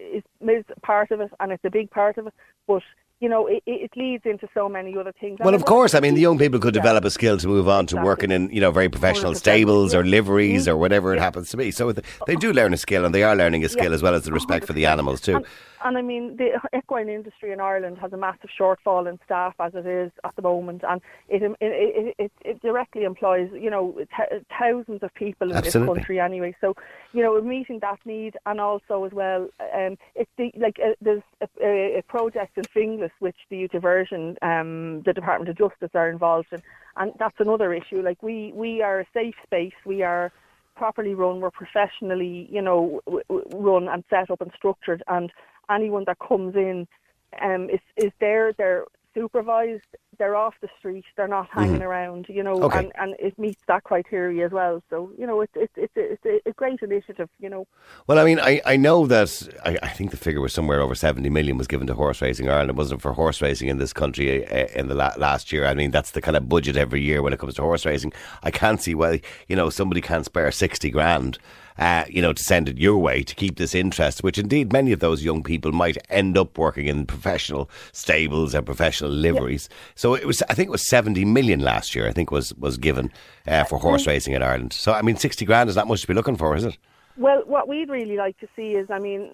is, 0.00 0.22
is 0.40 0.64
part 0.82 1.10
of 1.10 1.20
it, 1.20 1.30
and 1.40 1.52
it's 1.52 1.64
a 1.64 1.70
big 1.70 1.90
part 1.90 2.16
of 2.18 2.28
it. 2.28 2.34
But 2.66 2.82
you 3.20 3.28
know, 3.28 3.46
it, 3.46 3.62
it 3.66 3.90
leads 3.96 4.26
into 4.26 4.46
so 4.52 4.68
many 4.68 4.96
other 4.96 5.12
things. 5.18 5.38
Well, 5.38 5.48
And 5.48 5.54
of 5.56 5.64
course. 5.64 5.94
I 5.94 6.00
mean, 6.00 6.14
the 6.14 6.20
young 6.20 6.38
people 6.38 6.60
could 6.60 6.74
Yeah. 6.74 6.82
develop 6.82 7.04
a 7.04 7.10
skill 7.10 7.38
to 7.38 7.48
move 7.48 7.68
on 7.68 7.86
to 7.86 7.94
Exactly. 7.96 8.06
working 8.06 8.30
in, 8.30 8.50
you 8.50 8.60
know, 8.60 8.70
very 8.70 8.88
professional 8.90 9.34
stables 9.34 9.94
or 9.94 10.04
yeah. 10.04 10.10
liveries 10.10 10.68
or 10.68 10.76
whatever 10.76 11.14
it 11.14 11.20
happens 11.20 11.50
to 11.50 11.56
be. 11.56 11.70
So 11.70 11.92
they 12.26 12.36
do 12.36 12.52
learn 12.52 12.74
a 12.74 12.76
skill, 12.76 13.04
and 13.06 13.14
they 13.14 13.22
are 13.22 13.34
learning 13.34 13.64
a 13.64 13.68
skill 13.68 13.90
Yeah. 13.90 13.94
as 13.94 14.02
well 14.02 14.14
as 14.14 14.24
the 14.24 14.32
respect 14.32 14.66
for 14.66 14.74
the 14.74 14.86
animals 14.86 15.20
too. 15.22 15.36
And, 15.36 15.46
and 15.84 15.98
I 15.98 16.02
mean, 16.02 16.36
the 16.36 16.60
equine 16.76 17.08
industry 17.08 17.52
in 17.52 17.60
Ireland 17.60 17.98
has 17.98 18.12
a 18.12 18.16
massive 18.16 18.50
shortfall 18.58 19.08
in 19.08 19.18
staff 19.24 19.54
as 19.60 19.74
it 19.74 19.86
is 19.86 20.10
at 20.24 20.34
the 20.36 20.42
moment, 20.42 20.82
and 20.86 21.00
it 21.28 21.42
it 21.42 22.14
it, 22.18 22.32
it, 22.44 22.60
directly 22.60 23.04
employs 23.04 23.48
you 23.52 23.70
know 23.70 23.94
th- 23.96 24.42
thousands 24.58 25.02
of 25.02 25.14
people 25.14 25.50
in 25.50 25.56
Absolutely. 25.56 25.94
this 25.94 25.98
country 25.98 26.20
anyway. 26.20 26.56
So 26.60 26.74
you 27.12 27.22
know, 27.22 27.40
meeting 27.40 27.78
that 27.80 28.00
need, 28.04 28.36
and 28.46 28.60
also 28.60 29.04
as 29.04 29.12
well, 29.12 29.48
um, 29.74 29.96
it's 30.14 30.30
the 30.36 30.50
like 30.56 30.78
uh, 30.84 30.94
there's 31.00 31.22
a, 31.40 31.48
a, 31.62 31.98
a 31.98 32.02
project 32.02 32.58
in 32.58 32.64
Which 33.18 33.36
the 33.50 33.58
youth 33.58 33.72
diversion, 33.72 34.36
um, 34.42 35.02
the 35.02 35.12
Department 35.12 35.48
of 35.48 35.58
Justice 35.58 35.90
are 35.94 36.10
involved 36.10 36.48
in, 36.52 36.62
and 36.96 37.12
that's 37.18 37.38
another 37.38 37.72
issue. 37.72 38.02
Like 38.02 38.22
we 38.22 38.52
we 38.54 38.82
are 38.82 39.00
a 39.00 39.06
safe 39.12 39.34
space, 39.44 39.74
we 39.84 40.02
are 40.02 40.32
properly 40.76 41.14
run, 41.14 41.40
we're 41.40 41.50
professionally, 41.50 42.48
you 42.50 42.60
know, 42.60 43.00
w- 43.06 43.44
run 43.54 43.88
and 43.88 44.04
set 44.10 44.30
up 44.30 44.40
and 44.40 44.52
structured, 44.54 45.02
and 45.08 45.32
anyone 45.70 46.04
that 46.06 46.18
comes 46.18 46.54
in 46.54 46.86
um, 47.42 47.68
is 47.70 47.80
is 47.96 48.12
there. 48.20 48.52
They're 48.52 48.84
supervised. 49.16 49.82
They're 50.18 50.36
off 50.36 50.54
the 50.62 50.68
street. 50.78 51.04
They're 51.16 51.28
not 51.28 51.48
hanging 51.50 51.82
around, 51.82 52.26
you 52.28 52.42
know, 52.42 52.54
Mm-hmm. 52.56 52.64
Okay. 52.64 52.78
and, 52.78 52.92
and 52.98 53.14
it 53.18 53.38
meets 53.38 53.60
that 53.68 53.84
criteria 53.84 54.46
as 54.46 54.52
well. 54.52 54.82
So 54.88 55.10
you 55.18 55.26
know, 55.26 55.40
it's 55.42 55.52
it's 55.56 55.72
it's 55.76 55.92
it's 55.96 56.24
a, 56.24 56.48
a 56.48 56.52
great 56.54 56.80
initiative, 56.82 57.28
you 57.38 57.50
know. 57.50 57.66
Well, 58.06 58.18
I 58.18 58.24
mean, 58.24 58.40
I, 58.40 58.62
I 58.64 58.76
know 58.76 59.06
that 59.06 59.28
I, 59.64 59.76
I 59.82 59.88
think 59.88 60.10
the 60.12 60.16
figure 60.16 60.40
was 60.40 60.54
somewhere 60.54 60.80
over 60.80 60.94
70 60.94 61.28
million 61.28 61.58
was 61.58 61.66
given 61.66 61.86
to 61.88 61.94
horse 61.94 62.22
racing 62.22 62.48
Ireland. 62.48 62.70
It 62.70 62.76
wasn't 62.76 63.02
for 63.02 63.12
horse 63.12 63.42
racing 63.42 63.68
in 63.68 63.76
this 63.78 63.92
country 63.92 64.46
uh, 64.46 64.68
in 64.74 64.88
the 64.88 64.94
la- 64.94 65.14
last 65.18 65.52
year. 65.52 65.66
I 65.66 65.74
mean, 65.74 65.90
that's 65.90 66.12
the 66.12 66.22
kind 66.22 66.36
of 66.36 66.48
budget 66.48 66.76
every 66.76 67.02
year 67.02 67.20
when 67.22 67.32
it 67.34 67.38
comes 67.38 67.54
to 67.56 67.62
horse 67.62 67.84
racing. 67.84 68.12
I 68.42 68.50
can't 68.50 68.80
see 68.80 68.94
why, 68.94 69.20
you 69.48 69.56
know, 69.56 69.68
somebody 69.70 70.00
can't 70.00 70.24
spare 70.24 70.50
60 70.50 70.90
grand. 70.90 71.38
Uh, 71.78 72.04
you 72.08 72.22
know, 72.22 72.32
to 72.32 72.42
send 72.42 72.68
it 72.68 72.78
your 72.78 72.98
way 72.98 73.22
to 73.22 73.34
keep 73.34 73.56
this 73.56 73.74
interest, 73.74 74.22
which 74.22 74.38
indeed 74.38 74.72
many 74.72 74.92
of 74.92 75.00
those 75.00 75.22
young 75.22 75.42
people 75.42 75.72
might 75.72 75.98
end 76.08 76.38
up 76.38 76.56
working 76.56 76.86
in 76.86 77.04
professional 77.06 77.68
stables 77.92 78.54
and 78.54 78.64
professional 78.64 79.10
liveries. 79.10 79.68
So 79.94 80.14
it 80.14 80.26
was, 80.26 80.42
I 80.48 80.54
think 80.54 80.68
it 80.68 80.72
was 80.72 80.88
70 80.88 81.24
million 81.26 81.60
last 81.60 81.94
year, 81.94 82.08
I 82.08 82.12
think 82.12 82.30
was, 82.30 82.54
was 82.54 82.78
given 82.78 83.12
uh, 83.46 83.64
for 83.64 83.78
horse 83.78 84.06
racing 84.06 84.34
in 84.34 84.42
Ireland. 84.42 84.72
So, 84.72 84.92
I 84.92 85.02
mean, 85.02 85.16
60 85.16 85.44
grand 85.44 85.68
is 85.68 85.76
not 85.76 85.86
much 85.86 86.00
to 86.00 86.06
be 86.06 86.14
looking 86.14 86.36
for, 86.36 86.56
is 86.56 86.64
it? 86.64 86.78
Well, 87.18 87.42
what 87.46 87.66
we'd 87.66 87.88
really 87.88 88.16
like 88.16 88.38
to 88.40 88.48
see 88.54 88.72
is, 88.72 88.90
I 88.90 88.98
mean, 88.98 89.32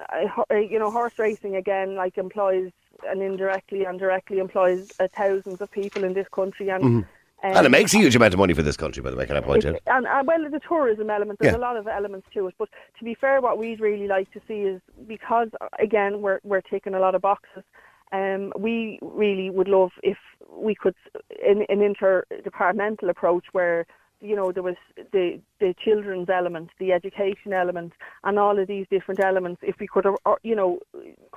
you 0.51 0.79
know, 0.79 0.91
horse 0.91 1.19
racing 1.19 1.57
again, 1.57 1.97
like 1.97 2.17
employs 2.17 2.71
and 3.09 3.23
indirectly 3.23 3.85
and 3.85 3.99
directly 3.99 4.39
employs 4.39 4.93
uh, 5.01 5.09
thousands 5.09 5.61
of 5.61 5.71
people 5.71 6.05
in 6.05 6.15
this 6.15 6.29
country, 6.29 6.69
and 6.69 7.05
Um, 7.45 7.57
And 7.57 7.67
it 7.67 7.71
makes 7.71 7.93
a 7.93 7.99
huge 7.99 8.15
amount 8.15 8.35
of 8.35 8.39
money 8.39 8.55
for 8.55 8.63
this 8.63 8.77
country, 8.77 9.03
by 9.03 9.11
the 9.11 9.17
way, 9.17 9.27
can 9.27 9.37
I 9.37 9.41
point 9.41 9.65
out? 9.65 9.81
And 9.87 10.07
well, 10.27 10.51
the 10.51 10.61
tourism 10.67 11.11
element, 11.11 11.39
there's 11.41 11.53
Yeah. 11.53 11.59
a 11.59 11.61
lot 11.69 11.77
of 11.77 11.89
elements 11.89 12.29
to 12.35 12.47
it. 12.47 12.55
But 12.59 12.69
to 12.99 13.05
be 13.05 13.15
fair, 13.15 13.41
what 13.41 13.59
we'd 13.59 13.81
really 13.81 14.07
like 14.07 14.31
to 14.33 14.41
see 14.47 14.61
is 14.63 14.81
because 15.07 15.49
again 15.79 16.23
we're 16.23 16.41
we're 16.45 16.61
taking 16.61 16.95
a 16.95 17.01
lot 17.01 17.15
of 17.15 17.23
boxes. 17.23 17.65
Um, 18.13 18.53
we 18.59 18.99
really 19.01 19.49
would 19.51 19.69
love 19.69 19.91
if 20.03 20.19
we 20.51 20.75
could 20.75 20.95
in 21.45 21.65
an 21.69 21.81
interdepartmental 21.81 23.09
approach 23.09 23.47
where 23.53 23.87
you 24.23 24.37
know 24.37 24.53
there 24.53 24.63
was 24.63 24.77
the 25.13 25.41
the 25.59 25.75
children's 25.85 26.31
element, 26.31 26.71
the 26.79 26.93
education 26.93 27.53
element, 27.53 27.93
and 28.25 28.39
all 28.39 28.59
of 28.59 28.67
these 28.69 28.87
different 28.91 29.21
elements. 29.21 29.61
If 29.63 29.79
we 29.81 29.87
could, 29.87 30.07
or, 30.07 30.39
you 30.43 30.57
know, 30.57 30.79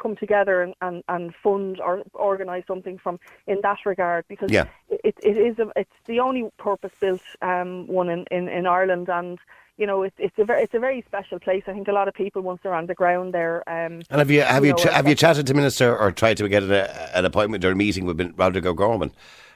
come 0.01 0.15
together 0.15 0.61
and, 0.61 0.73
and, 0.81 1.03
and 1.09 1.33
fund 1.43 1.79
or 1.79 2.03
organise 2.13 2.63
something 2.67 2.97
from 2.97 3.19
in 3.47 3.59
that 3.61 3.79
regard, 3.85 4.25
because 4.27 4.51
Yeah. 4.51 4.65
it, 4.89 5.15
it 5.23 5.37
is 5.37 5.59
a, 5.59 5.71
it's 5.75 5.99
the 6.05 6.19
only 6.19 6.49
purpose 6.57 6.91
built 6.99 7.21
um, 7.41 7.87
one 7.87 8.09
in, 8.09 8.25
in, 8.31 8.47
in 8.47 8.65
Ireland 8.67 9.09
and 9.09 9.39
you 9.77 9.85
know 9.85 10.03
it's 10.03 10.15
it's 10.17 10.37
a 10.39 10.45
very 10.45 10.63
it's 10.63 10.73
a 10.73 10.79
very 10.79 11.01
special 11.05 11.39
place. 11.39 11.63
I 11.67 11.73
think 11.73 11.87
a 11.87 11.91
lot 11.91 12.07
of 12.07 12.13
people 12.13 12.41
once 12.41 12.59
they're 12.63 12.73
on 12.73 12.85
the 12.87 12.95
ground 12.95 13.33
there. 13.33 13.57
Um, 13.67 14.01
And 14.09 14.19
have 14.19 14.31
you 14.31 14.41
have 14.41 14.63
you, 14.63 14.71
know, 14.71 14.77
ch- 14.77 14.93
have 14.99 15.07
you 15.07 15.13
uh, 15.13 15.15
chatted 15.15 15.47
to 15.47 15.53
minister 15.53 15.95
or 15.97 16.11
tried 16.11 16.37
to 16.37 16.47
get 16.47 16.63
an, 16.63 16.71
uh, 16.71 17.09
an 17.13 17.25
appointment 17.25 17.65
or 17.65 17.71
a 17.71 17.75
meeting 17.75 18.05
with 18.05 18.17
Roderic 18.37 18.65
O'Gorman, 18.65 19.11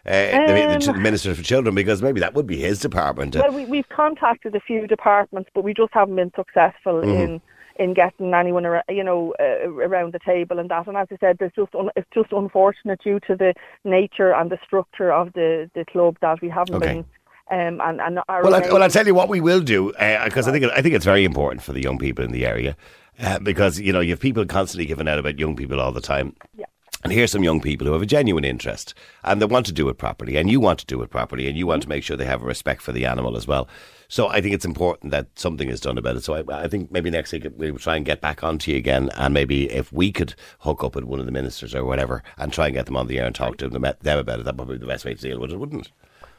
uh, 0.05 0.11
the, 0.47 0.77
the 0.85 0.91
Um, 0.91 1.01
minister 1.03 1.33
for 1.35 1.43
children, 1.43 1.75
because 1.75 2.01
maybe 2.01 2.19
that 2.19 2.33
would 2.33 2.47
be 2.47 2.57
his 2.57 2.79
department. 2.79 3.35
uh, 3.35 3.41
Well, 3.43 3.53
we, 3.53 3.65
we've 3.65 3.89
contacted 3.89 4.55
a 4.55 4.59
few 4.59 4.87
departments, 4.87 5.49
but 5.53 5.63
we 5.63 5.73
just 5.73 5.93
haven't 5.93 6.15
been 6.15 6.31
successful 6.35 7.01
Mm-hmm. 7.01 7.21
in 7.21 7.41
in 7.77 7.93
getting 7.93 8.33
anyone 8.33 8.65
ar- 8.65 8.83
you 8.89 9.03
know 9.03 9.33
uh, 9.39 9.69
around 9.69 10.11
the 10.13 10.19
table 10.19 10.59
and 10.59 10.69
that. 10.69 10.85
And 10.87 10.97
as 10.97 11.07
I 11.11 11.17
said, 11.21 11.37
there's 11.37 11.53
just 11.55 11.73
un- 11.73 11.91
it's 11.95 12.09
just 12.13 12.31
unfortunate 12.33 12.99
due 13.01 13.19
to 13.21 13.35
the 13.37 13.53
nature 13.85 14.33
and 14.33 14.51
the 14.51 14.59
structure 14.65 15.13
of 15.13 15.31
the, 15.31 15.71
the 15.73 15.85
club 15.85 16.17
that 16.19 16.41
we 16.41 16.49
haven't 16.49 16.75
Okay. 16.75 16.87
been. 16.95 17.05
Um, 17.51 17.81
and 17.81 18.01
and 18.01 18.19
Well, 18.27 18.53
I, 18.53 18.59
well, 18.71 18.83
I'll 18.83 18.89
tell 18.89 19.07
you 19.07 19.15
what 19.15 19.29
we 19.29 19.39
will 19.41 19.61
do 19.61 19.91
because 20.25 20.47
I 20.47 20.51
think 20.51 20.65
I 20.65 20.81
think 20.81 20.93
it's 20.93 21.05
very 21.05 21.23
important 21.23 21.63
for 21.63 21.71
the 21.73 21.81
young 21.81 21.97
people 21.97 22.23
in 22.25 22.31
the 22.31 22.45
area 22.45 22.75
uh, 23.23 23.39
because 23.39 23.79
you 23.79 23.91
know 23.93 24.01
you 24.01 24.11
have 24.11 24.19
people 24.19 24.45
constantly 24.45 24.85
giving 24.85 25.07
out 25.07 25.17
about 25.17 25.39
young 25.39 25.55
people 25.55 25.79
all 25.79 25.91
the 25.93 26.01
time. 26.13 26.35
Yeah. 26.57 26.65
And 27.03 27.13
here's 27.13 27.31
some 27.31 27.43
young 27.43 27.61
people 27.61 27.87
who 27.87 27.93
have 27.93 28.01
a 28.01 28.05
genuine 28.05 28.43
interest 28.43 28.93
and 29.23 29.41
they 29.41 29.45
want 29.45 29.65
to 29.67 29.71
do 29.71 29.87
it 29.89 29.97
properly, 29.97 30.35
and 30.35 30.49
you 30.51 30.59
want 30.59 30.79
to 30.79 30.85
do 30.85 31.01
it 31.01 31.09
properly, 31.09 31.47
and 31.47 31.57
you 31.57 31.65
want 31.65 31.81
to 31.83 31.89
make 31.89 32.03
sure 32.03 32.17
they 32.17 32.25
have 32.25 32.41
a 32.41 32.45
respect 32.45 32.81
for 32.81 32.91
the 32.91 33.05
animal 33.05 33.37
as 33.37 33.47
well. 33.47 33.69
So 34.09 34.27
I 34.27 34.41
think 34.41 34.53
it's 34.53 34.65
important 34.65 35.11
that 35.11 35.27
something 35.35 35.69
is 35.69 35.79
done 35.79 35.97
about 35.97 36.17
it. 36.17 36.23
So 36.23 36.33
I, 36.33 36.63
I 36.63 36.67
think 36.67 36.91
maybe 36.91 37.09
next 37.09 37.31
week 37.31 37.47
we'll 37.55 37.77
try 37.77 37.95
and 37.95 38.05
get 38.05 38.21
back 38.21 38.43
onto 38.43 38.71
you 38.71 38.77
again, 38.77 39.09
and 39.15 39.33
maybe 39.33 39.71
if 39.71 39.93
we 39.93 40.11
could 40.11 40.35
hook 40.59 40.83
up 40.83 40.95
with 40.95 41.05
one 41.05 41.19
of 41.19 41.25
the 41.25 41.31
ministers 41.31 41.73
or 41.73 41.85
whatever 41.85 42.23
and 42.37 42.51
try 42.51 42.65
and 42.65 42.75
get 42.75 42.85
them 42.85 42.97
on 42.97 43.07
the 43.07 43.19
air 43.19 43.25
and 43.25 43.35
talk 43.35 43.57
to 43.57 43.69
them, 43.69 43.81
them 44.01 44.17
about 44.19 44.39
it, 44.39 44.45
that 44.45 44.57
would 44.57 44.67
be 44.67 44.77
the 44.77 44.87
best 44.87 45.05
way 45.05 45.13
to 45.13 45.21
deal 45.21 45.39
with 45.39 45.51
it, 45.51 45.57
wouldn't 45.57 45.85
it? 45.87 45.91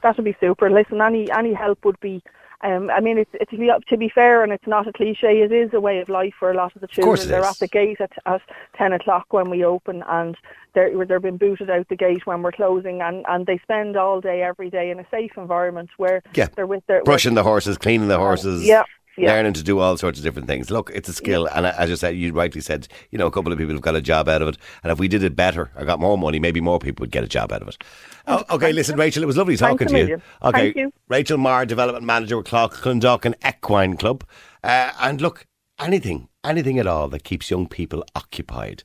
that 0.02 0.17
would 0.17 0.25
be 0.25 0.37
super. 0.40 0.71
Listen, 0.71 1.00
any 1.00 1.31
any 1.31 1.55
help 1.55 1.85
would 1.85 2.00
be. 2.00 2.23
Um, 2.62 2.90
I 2.90 3.00
mean, 3.00 3.17
it's, 3.17 3.31
it's 3.35 3.50
to, 3.52 3.57
be, 3.57 3.71
to 3.88 3.97
be 3.97 4.11
fair, 4.11 4.43
and 4.43 4.52
it's 4.52 4.67
not 4.67 4.87
a 4.87 4.93
cliche. 4.93 5.40
It 5.40 5.50
is 5.50 5.71
a 5.73 5.81
way 5.81 5.99
of 6.00 6.09
life 6.11 6.35
for 6.38 6.50
a 6.50 6.55
lot 6.55 6.75
of 6.75 6.83
the 6.83 6.87
children. 6.88 7.19
it 7.19 7.26
they're 7.26 7.43
at 7.43 7.59
the 7.59 7.69
gate 7.69 8.00
at, 8.00 8.12
at 8.26 8.43
ten 8.76 8.93
o'clock 8.93 9.26
when 9.31 9.49
we 9.49 9.64
open, 9.64 10.05
and 10.09 10.37
they're 10.75 11.07
they're 11.07 11.21
being 11.21 11.38
booted 11.38 11.71
out 11.71 11.88
the 11.88 11.97
gate 11.97 12.26
when 12.26 12.43
we're 12.43 12.52
closing, 12.52 13.00
and, 13.00 13.25
and 13.29 13.47
they 13.47 13.59
spend 13.59 13.97
all 13.97 14.21
day, 14.21 14.43
every 14.43 14.69
day 14.69 14.90
in 14.90 15.00
a 15.00 15.07
safe 15.11 15.33
environment 15.38 15.90
where 15.97 16.23
Yeah. 16.35 16.49
they're 16.55 16.67
with 16.67 16.87
their 16.87 17.02
brushing 17.02 17.35
the 17.35 17.43
horses, 17.45 17.79
cleaning 17.79 18.09
the 18.09 18.19
horses, 18.19 18.62
yeah, 18.64 18.83
yeah. 19.21 19.33
learning 19.33 19.53
to 19.55 19.62
do 19.62 19.79
all 19.79 19.97
sorts 19.97 20.19
of 20.19 20.25
different 20.25 20.49
things. 20.49 20.71
Look, 20.71 20.91
it's 20.95 21.09
a 21.09 21.12
skill, 21.12 21.47
and 21.47 21.67
as 21.67 21.91
you 21.91 21.97
said, 21.97 22.17
you 22.17 22.33
rightly 22.33 22.61
said, 22.61 22.89
you 23.11 23.19
know, 23.19 23.27
a 23.27 23.31
couple 23.31 23.53
of 23.53 23.59
people 23.59 23.75
have 23.75 23.83
got 23.83 23.97
a 23.97 24.00
job 24.00 24.29
out 24.29 24.43
of 24.43 24.49
it, 24.49 24.59
and 24.83 24.93
if 24.93 24.99
we 24.99 25.09
did 25.09 25.23
it 25.23 25.37
better 25.37 25.71
or 25.77 25.85
got 25.85 26.00
more 26.00 26.19
money, 26.19 26.39
maybe 26.39 26.61
more 26.61 26.79
people 26.79 27.03
would 27.03 27.11
get 27.11 27.25
a 27.25 27.29
job 27.29 27.53
out 27.53 27.62
of 27.62 27.69
it. 27.69 27.83
Oh, 28.27 28.45
okay, 28.50 28.73
listen, 28.73 28.99
Rachel, 28.99 29.23
it 29.23 29.27
was 29.27 29.37
lovely 29.37 29.57
talking 29.57 29.89
Thanks 29.89 29.93
to 29.93 30.09
you. 30.09 30.23
Okay, 30.43 30.73
Thank 30.73 30.77
you. 30.77 30.93
Rachel 31.09 31.39
Maher, 31.39 31.67
development 31.67 32.05
manager 32.05 32.37
with 32.37 32.47
Clondalkin 32.47 33.35
Equine 33.47 33.97
Club, 33.97 34.25
uh, 34.62 34.93
and 35.00 35.21
look, 35.21 35.47
anything, 35.79 36.29
anything 36.45 36.79
at 36.79 36.87
all 36.87 37.09
that 37.09 37.25
keeps 37.25 37.50
young 37.50 37.67
people 37.67 38.05
occupied, 38.15 38.83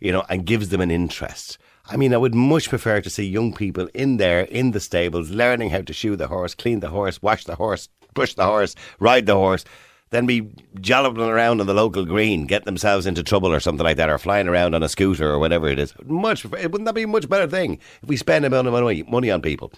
you 0.00 0.12
know, 0.12 0.24
and 0.28 0.46
gives 0.46 0.68
them 0.68 0.80
an 0.80 0.90
interest. 0.90 1.58
I 1.86 1.98
mean, 1.98 2.14
I 2.14 2.16
would 2.16 2.34
much 2.34 2.70
prefer 2.70 3.02
to 3.02 3.10
see 3.10 3.24
young 3.24 3.52
people 3.52 3.88
in 3.92 4.16
there, 4.16 4.42
in 4.42 4.70
the 4.70 4.80
stables, 4.80 5.30
learning 5.30 5.68
how 5.70 5.82
to 5.82 5.92
shoe 5.92 6.16
the 6.16 6.28
horse, 6.28 6.54
clean 6.54 6.80
the 6.80 6.88
horse, 6.88 7.20
wash 7.20 7.44
the 7.44 7.56
horse, 7.56 7.90
brush 8.14 8.34
the 8.34 8.44
horse, 8.44 8.74
ride 8.98 9.26
the 9.26 9.34
horse, 9.34 9.64
then 10.10 10.26
be 10.26 10.48
jollipping 10.80 11.22
around 11.22 11.60
on 11.60 11.66
the 11.66 11.74
local 11.74 12.04
green, 12.04 12.46
get 12.46 12.64
themselves 12.64 13.04
into 13.06 13.22
trouble 13.22 13.52
or 13.52 13.60
something 13.60 13.84
like 13.84 13.96
that, 13.96 14.08
or 14.08 14.18
flying 14.18 14.48
around 14.48 14.74
on 14.74 14.82
a 14.82 14.88
scooter 14.88 15.28
or 15.28 15.38
whatever 15.38 15.68
it 15.68 15.78
is. 15.78 15.92
Much, 16.04 16.42
prefer- 16.42 16.68
wouldn't 16.68 16.86
that 16.86 16.94
be 16.94 17.02
a 17.02 17.08
much 17.08 17.28
better 17.28 17.48
thing 17.48 17.78
if 18.02 18.08
we 18.08 18.16
spend 18.16 18.44
a 18.44 18.48
amount 18.48 18.68
of 18.68 18.72
money, 18.72 19.02
money 19.02 19.30
on 19.30 19.42
people? 19.42 19.72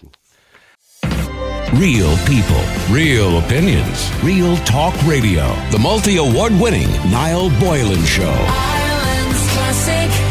Real 1.73 2.15
people, 2.25 2.63
real 2.89 3.39
opinions, 3.39 4.09
real 4.23 4.55
talk 4.57 4.95
radio. 5.05 5.53
The 5.69 5.79
multi 5.79 6.17
award 6.17 6.53
winning 6.53 6.89
Niall 7.11 7.49
Boylan 7.59 8.03
Show. 8.05 8.23
Ireland's 8.23 9.51
classic 9.51 10.26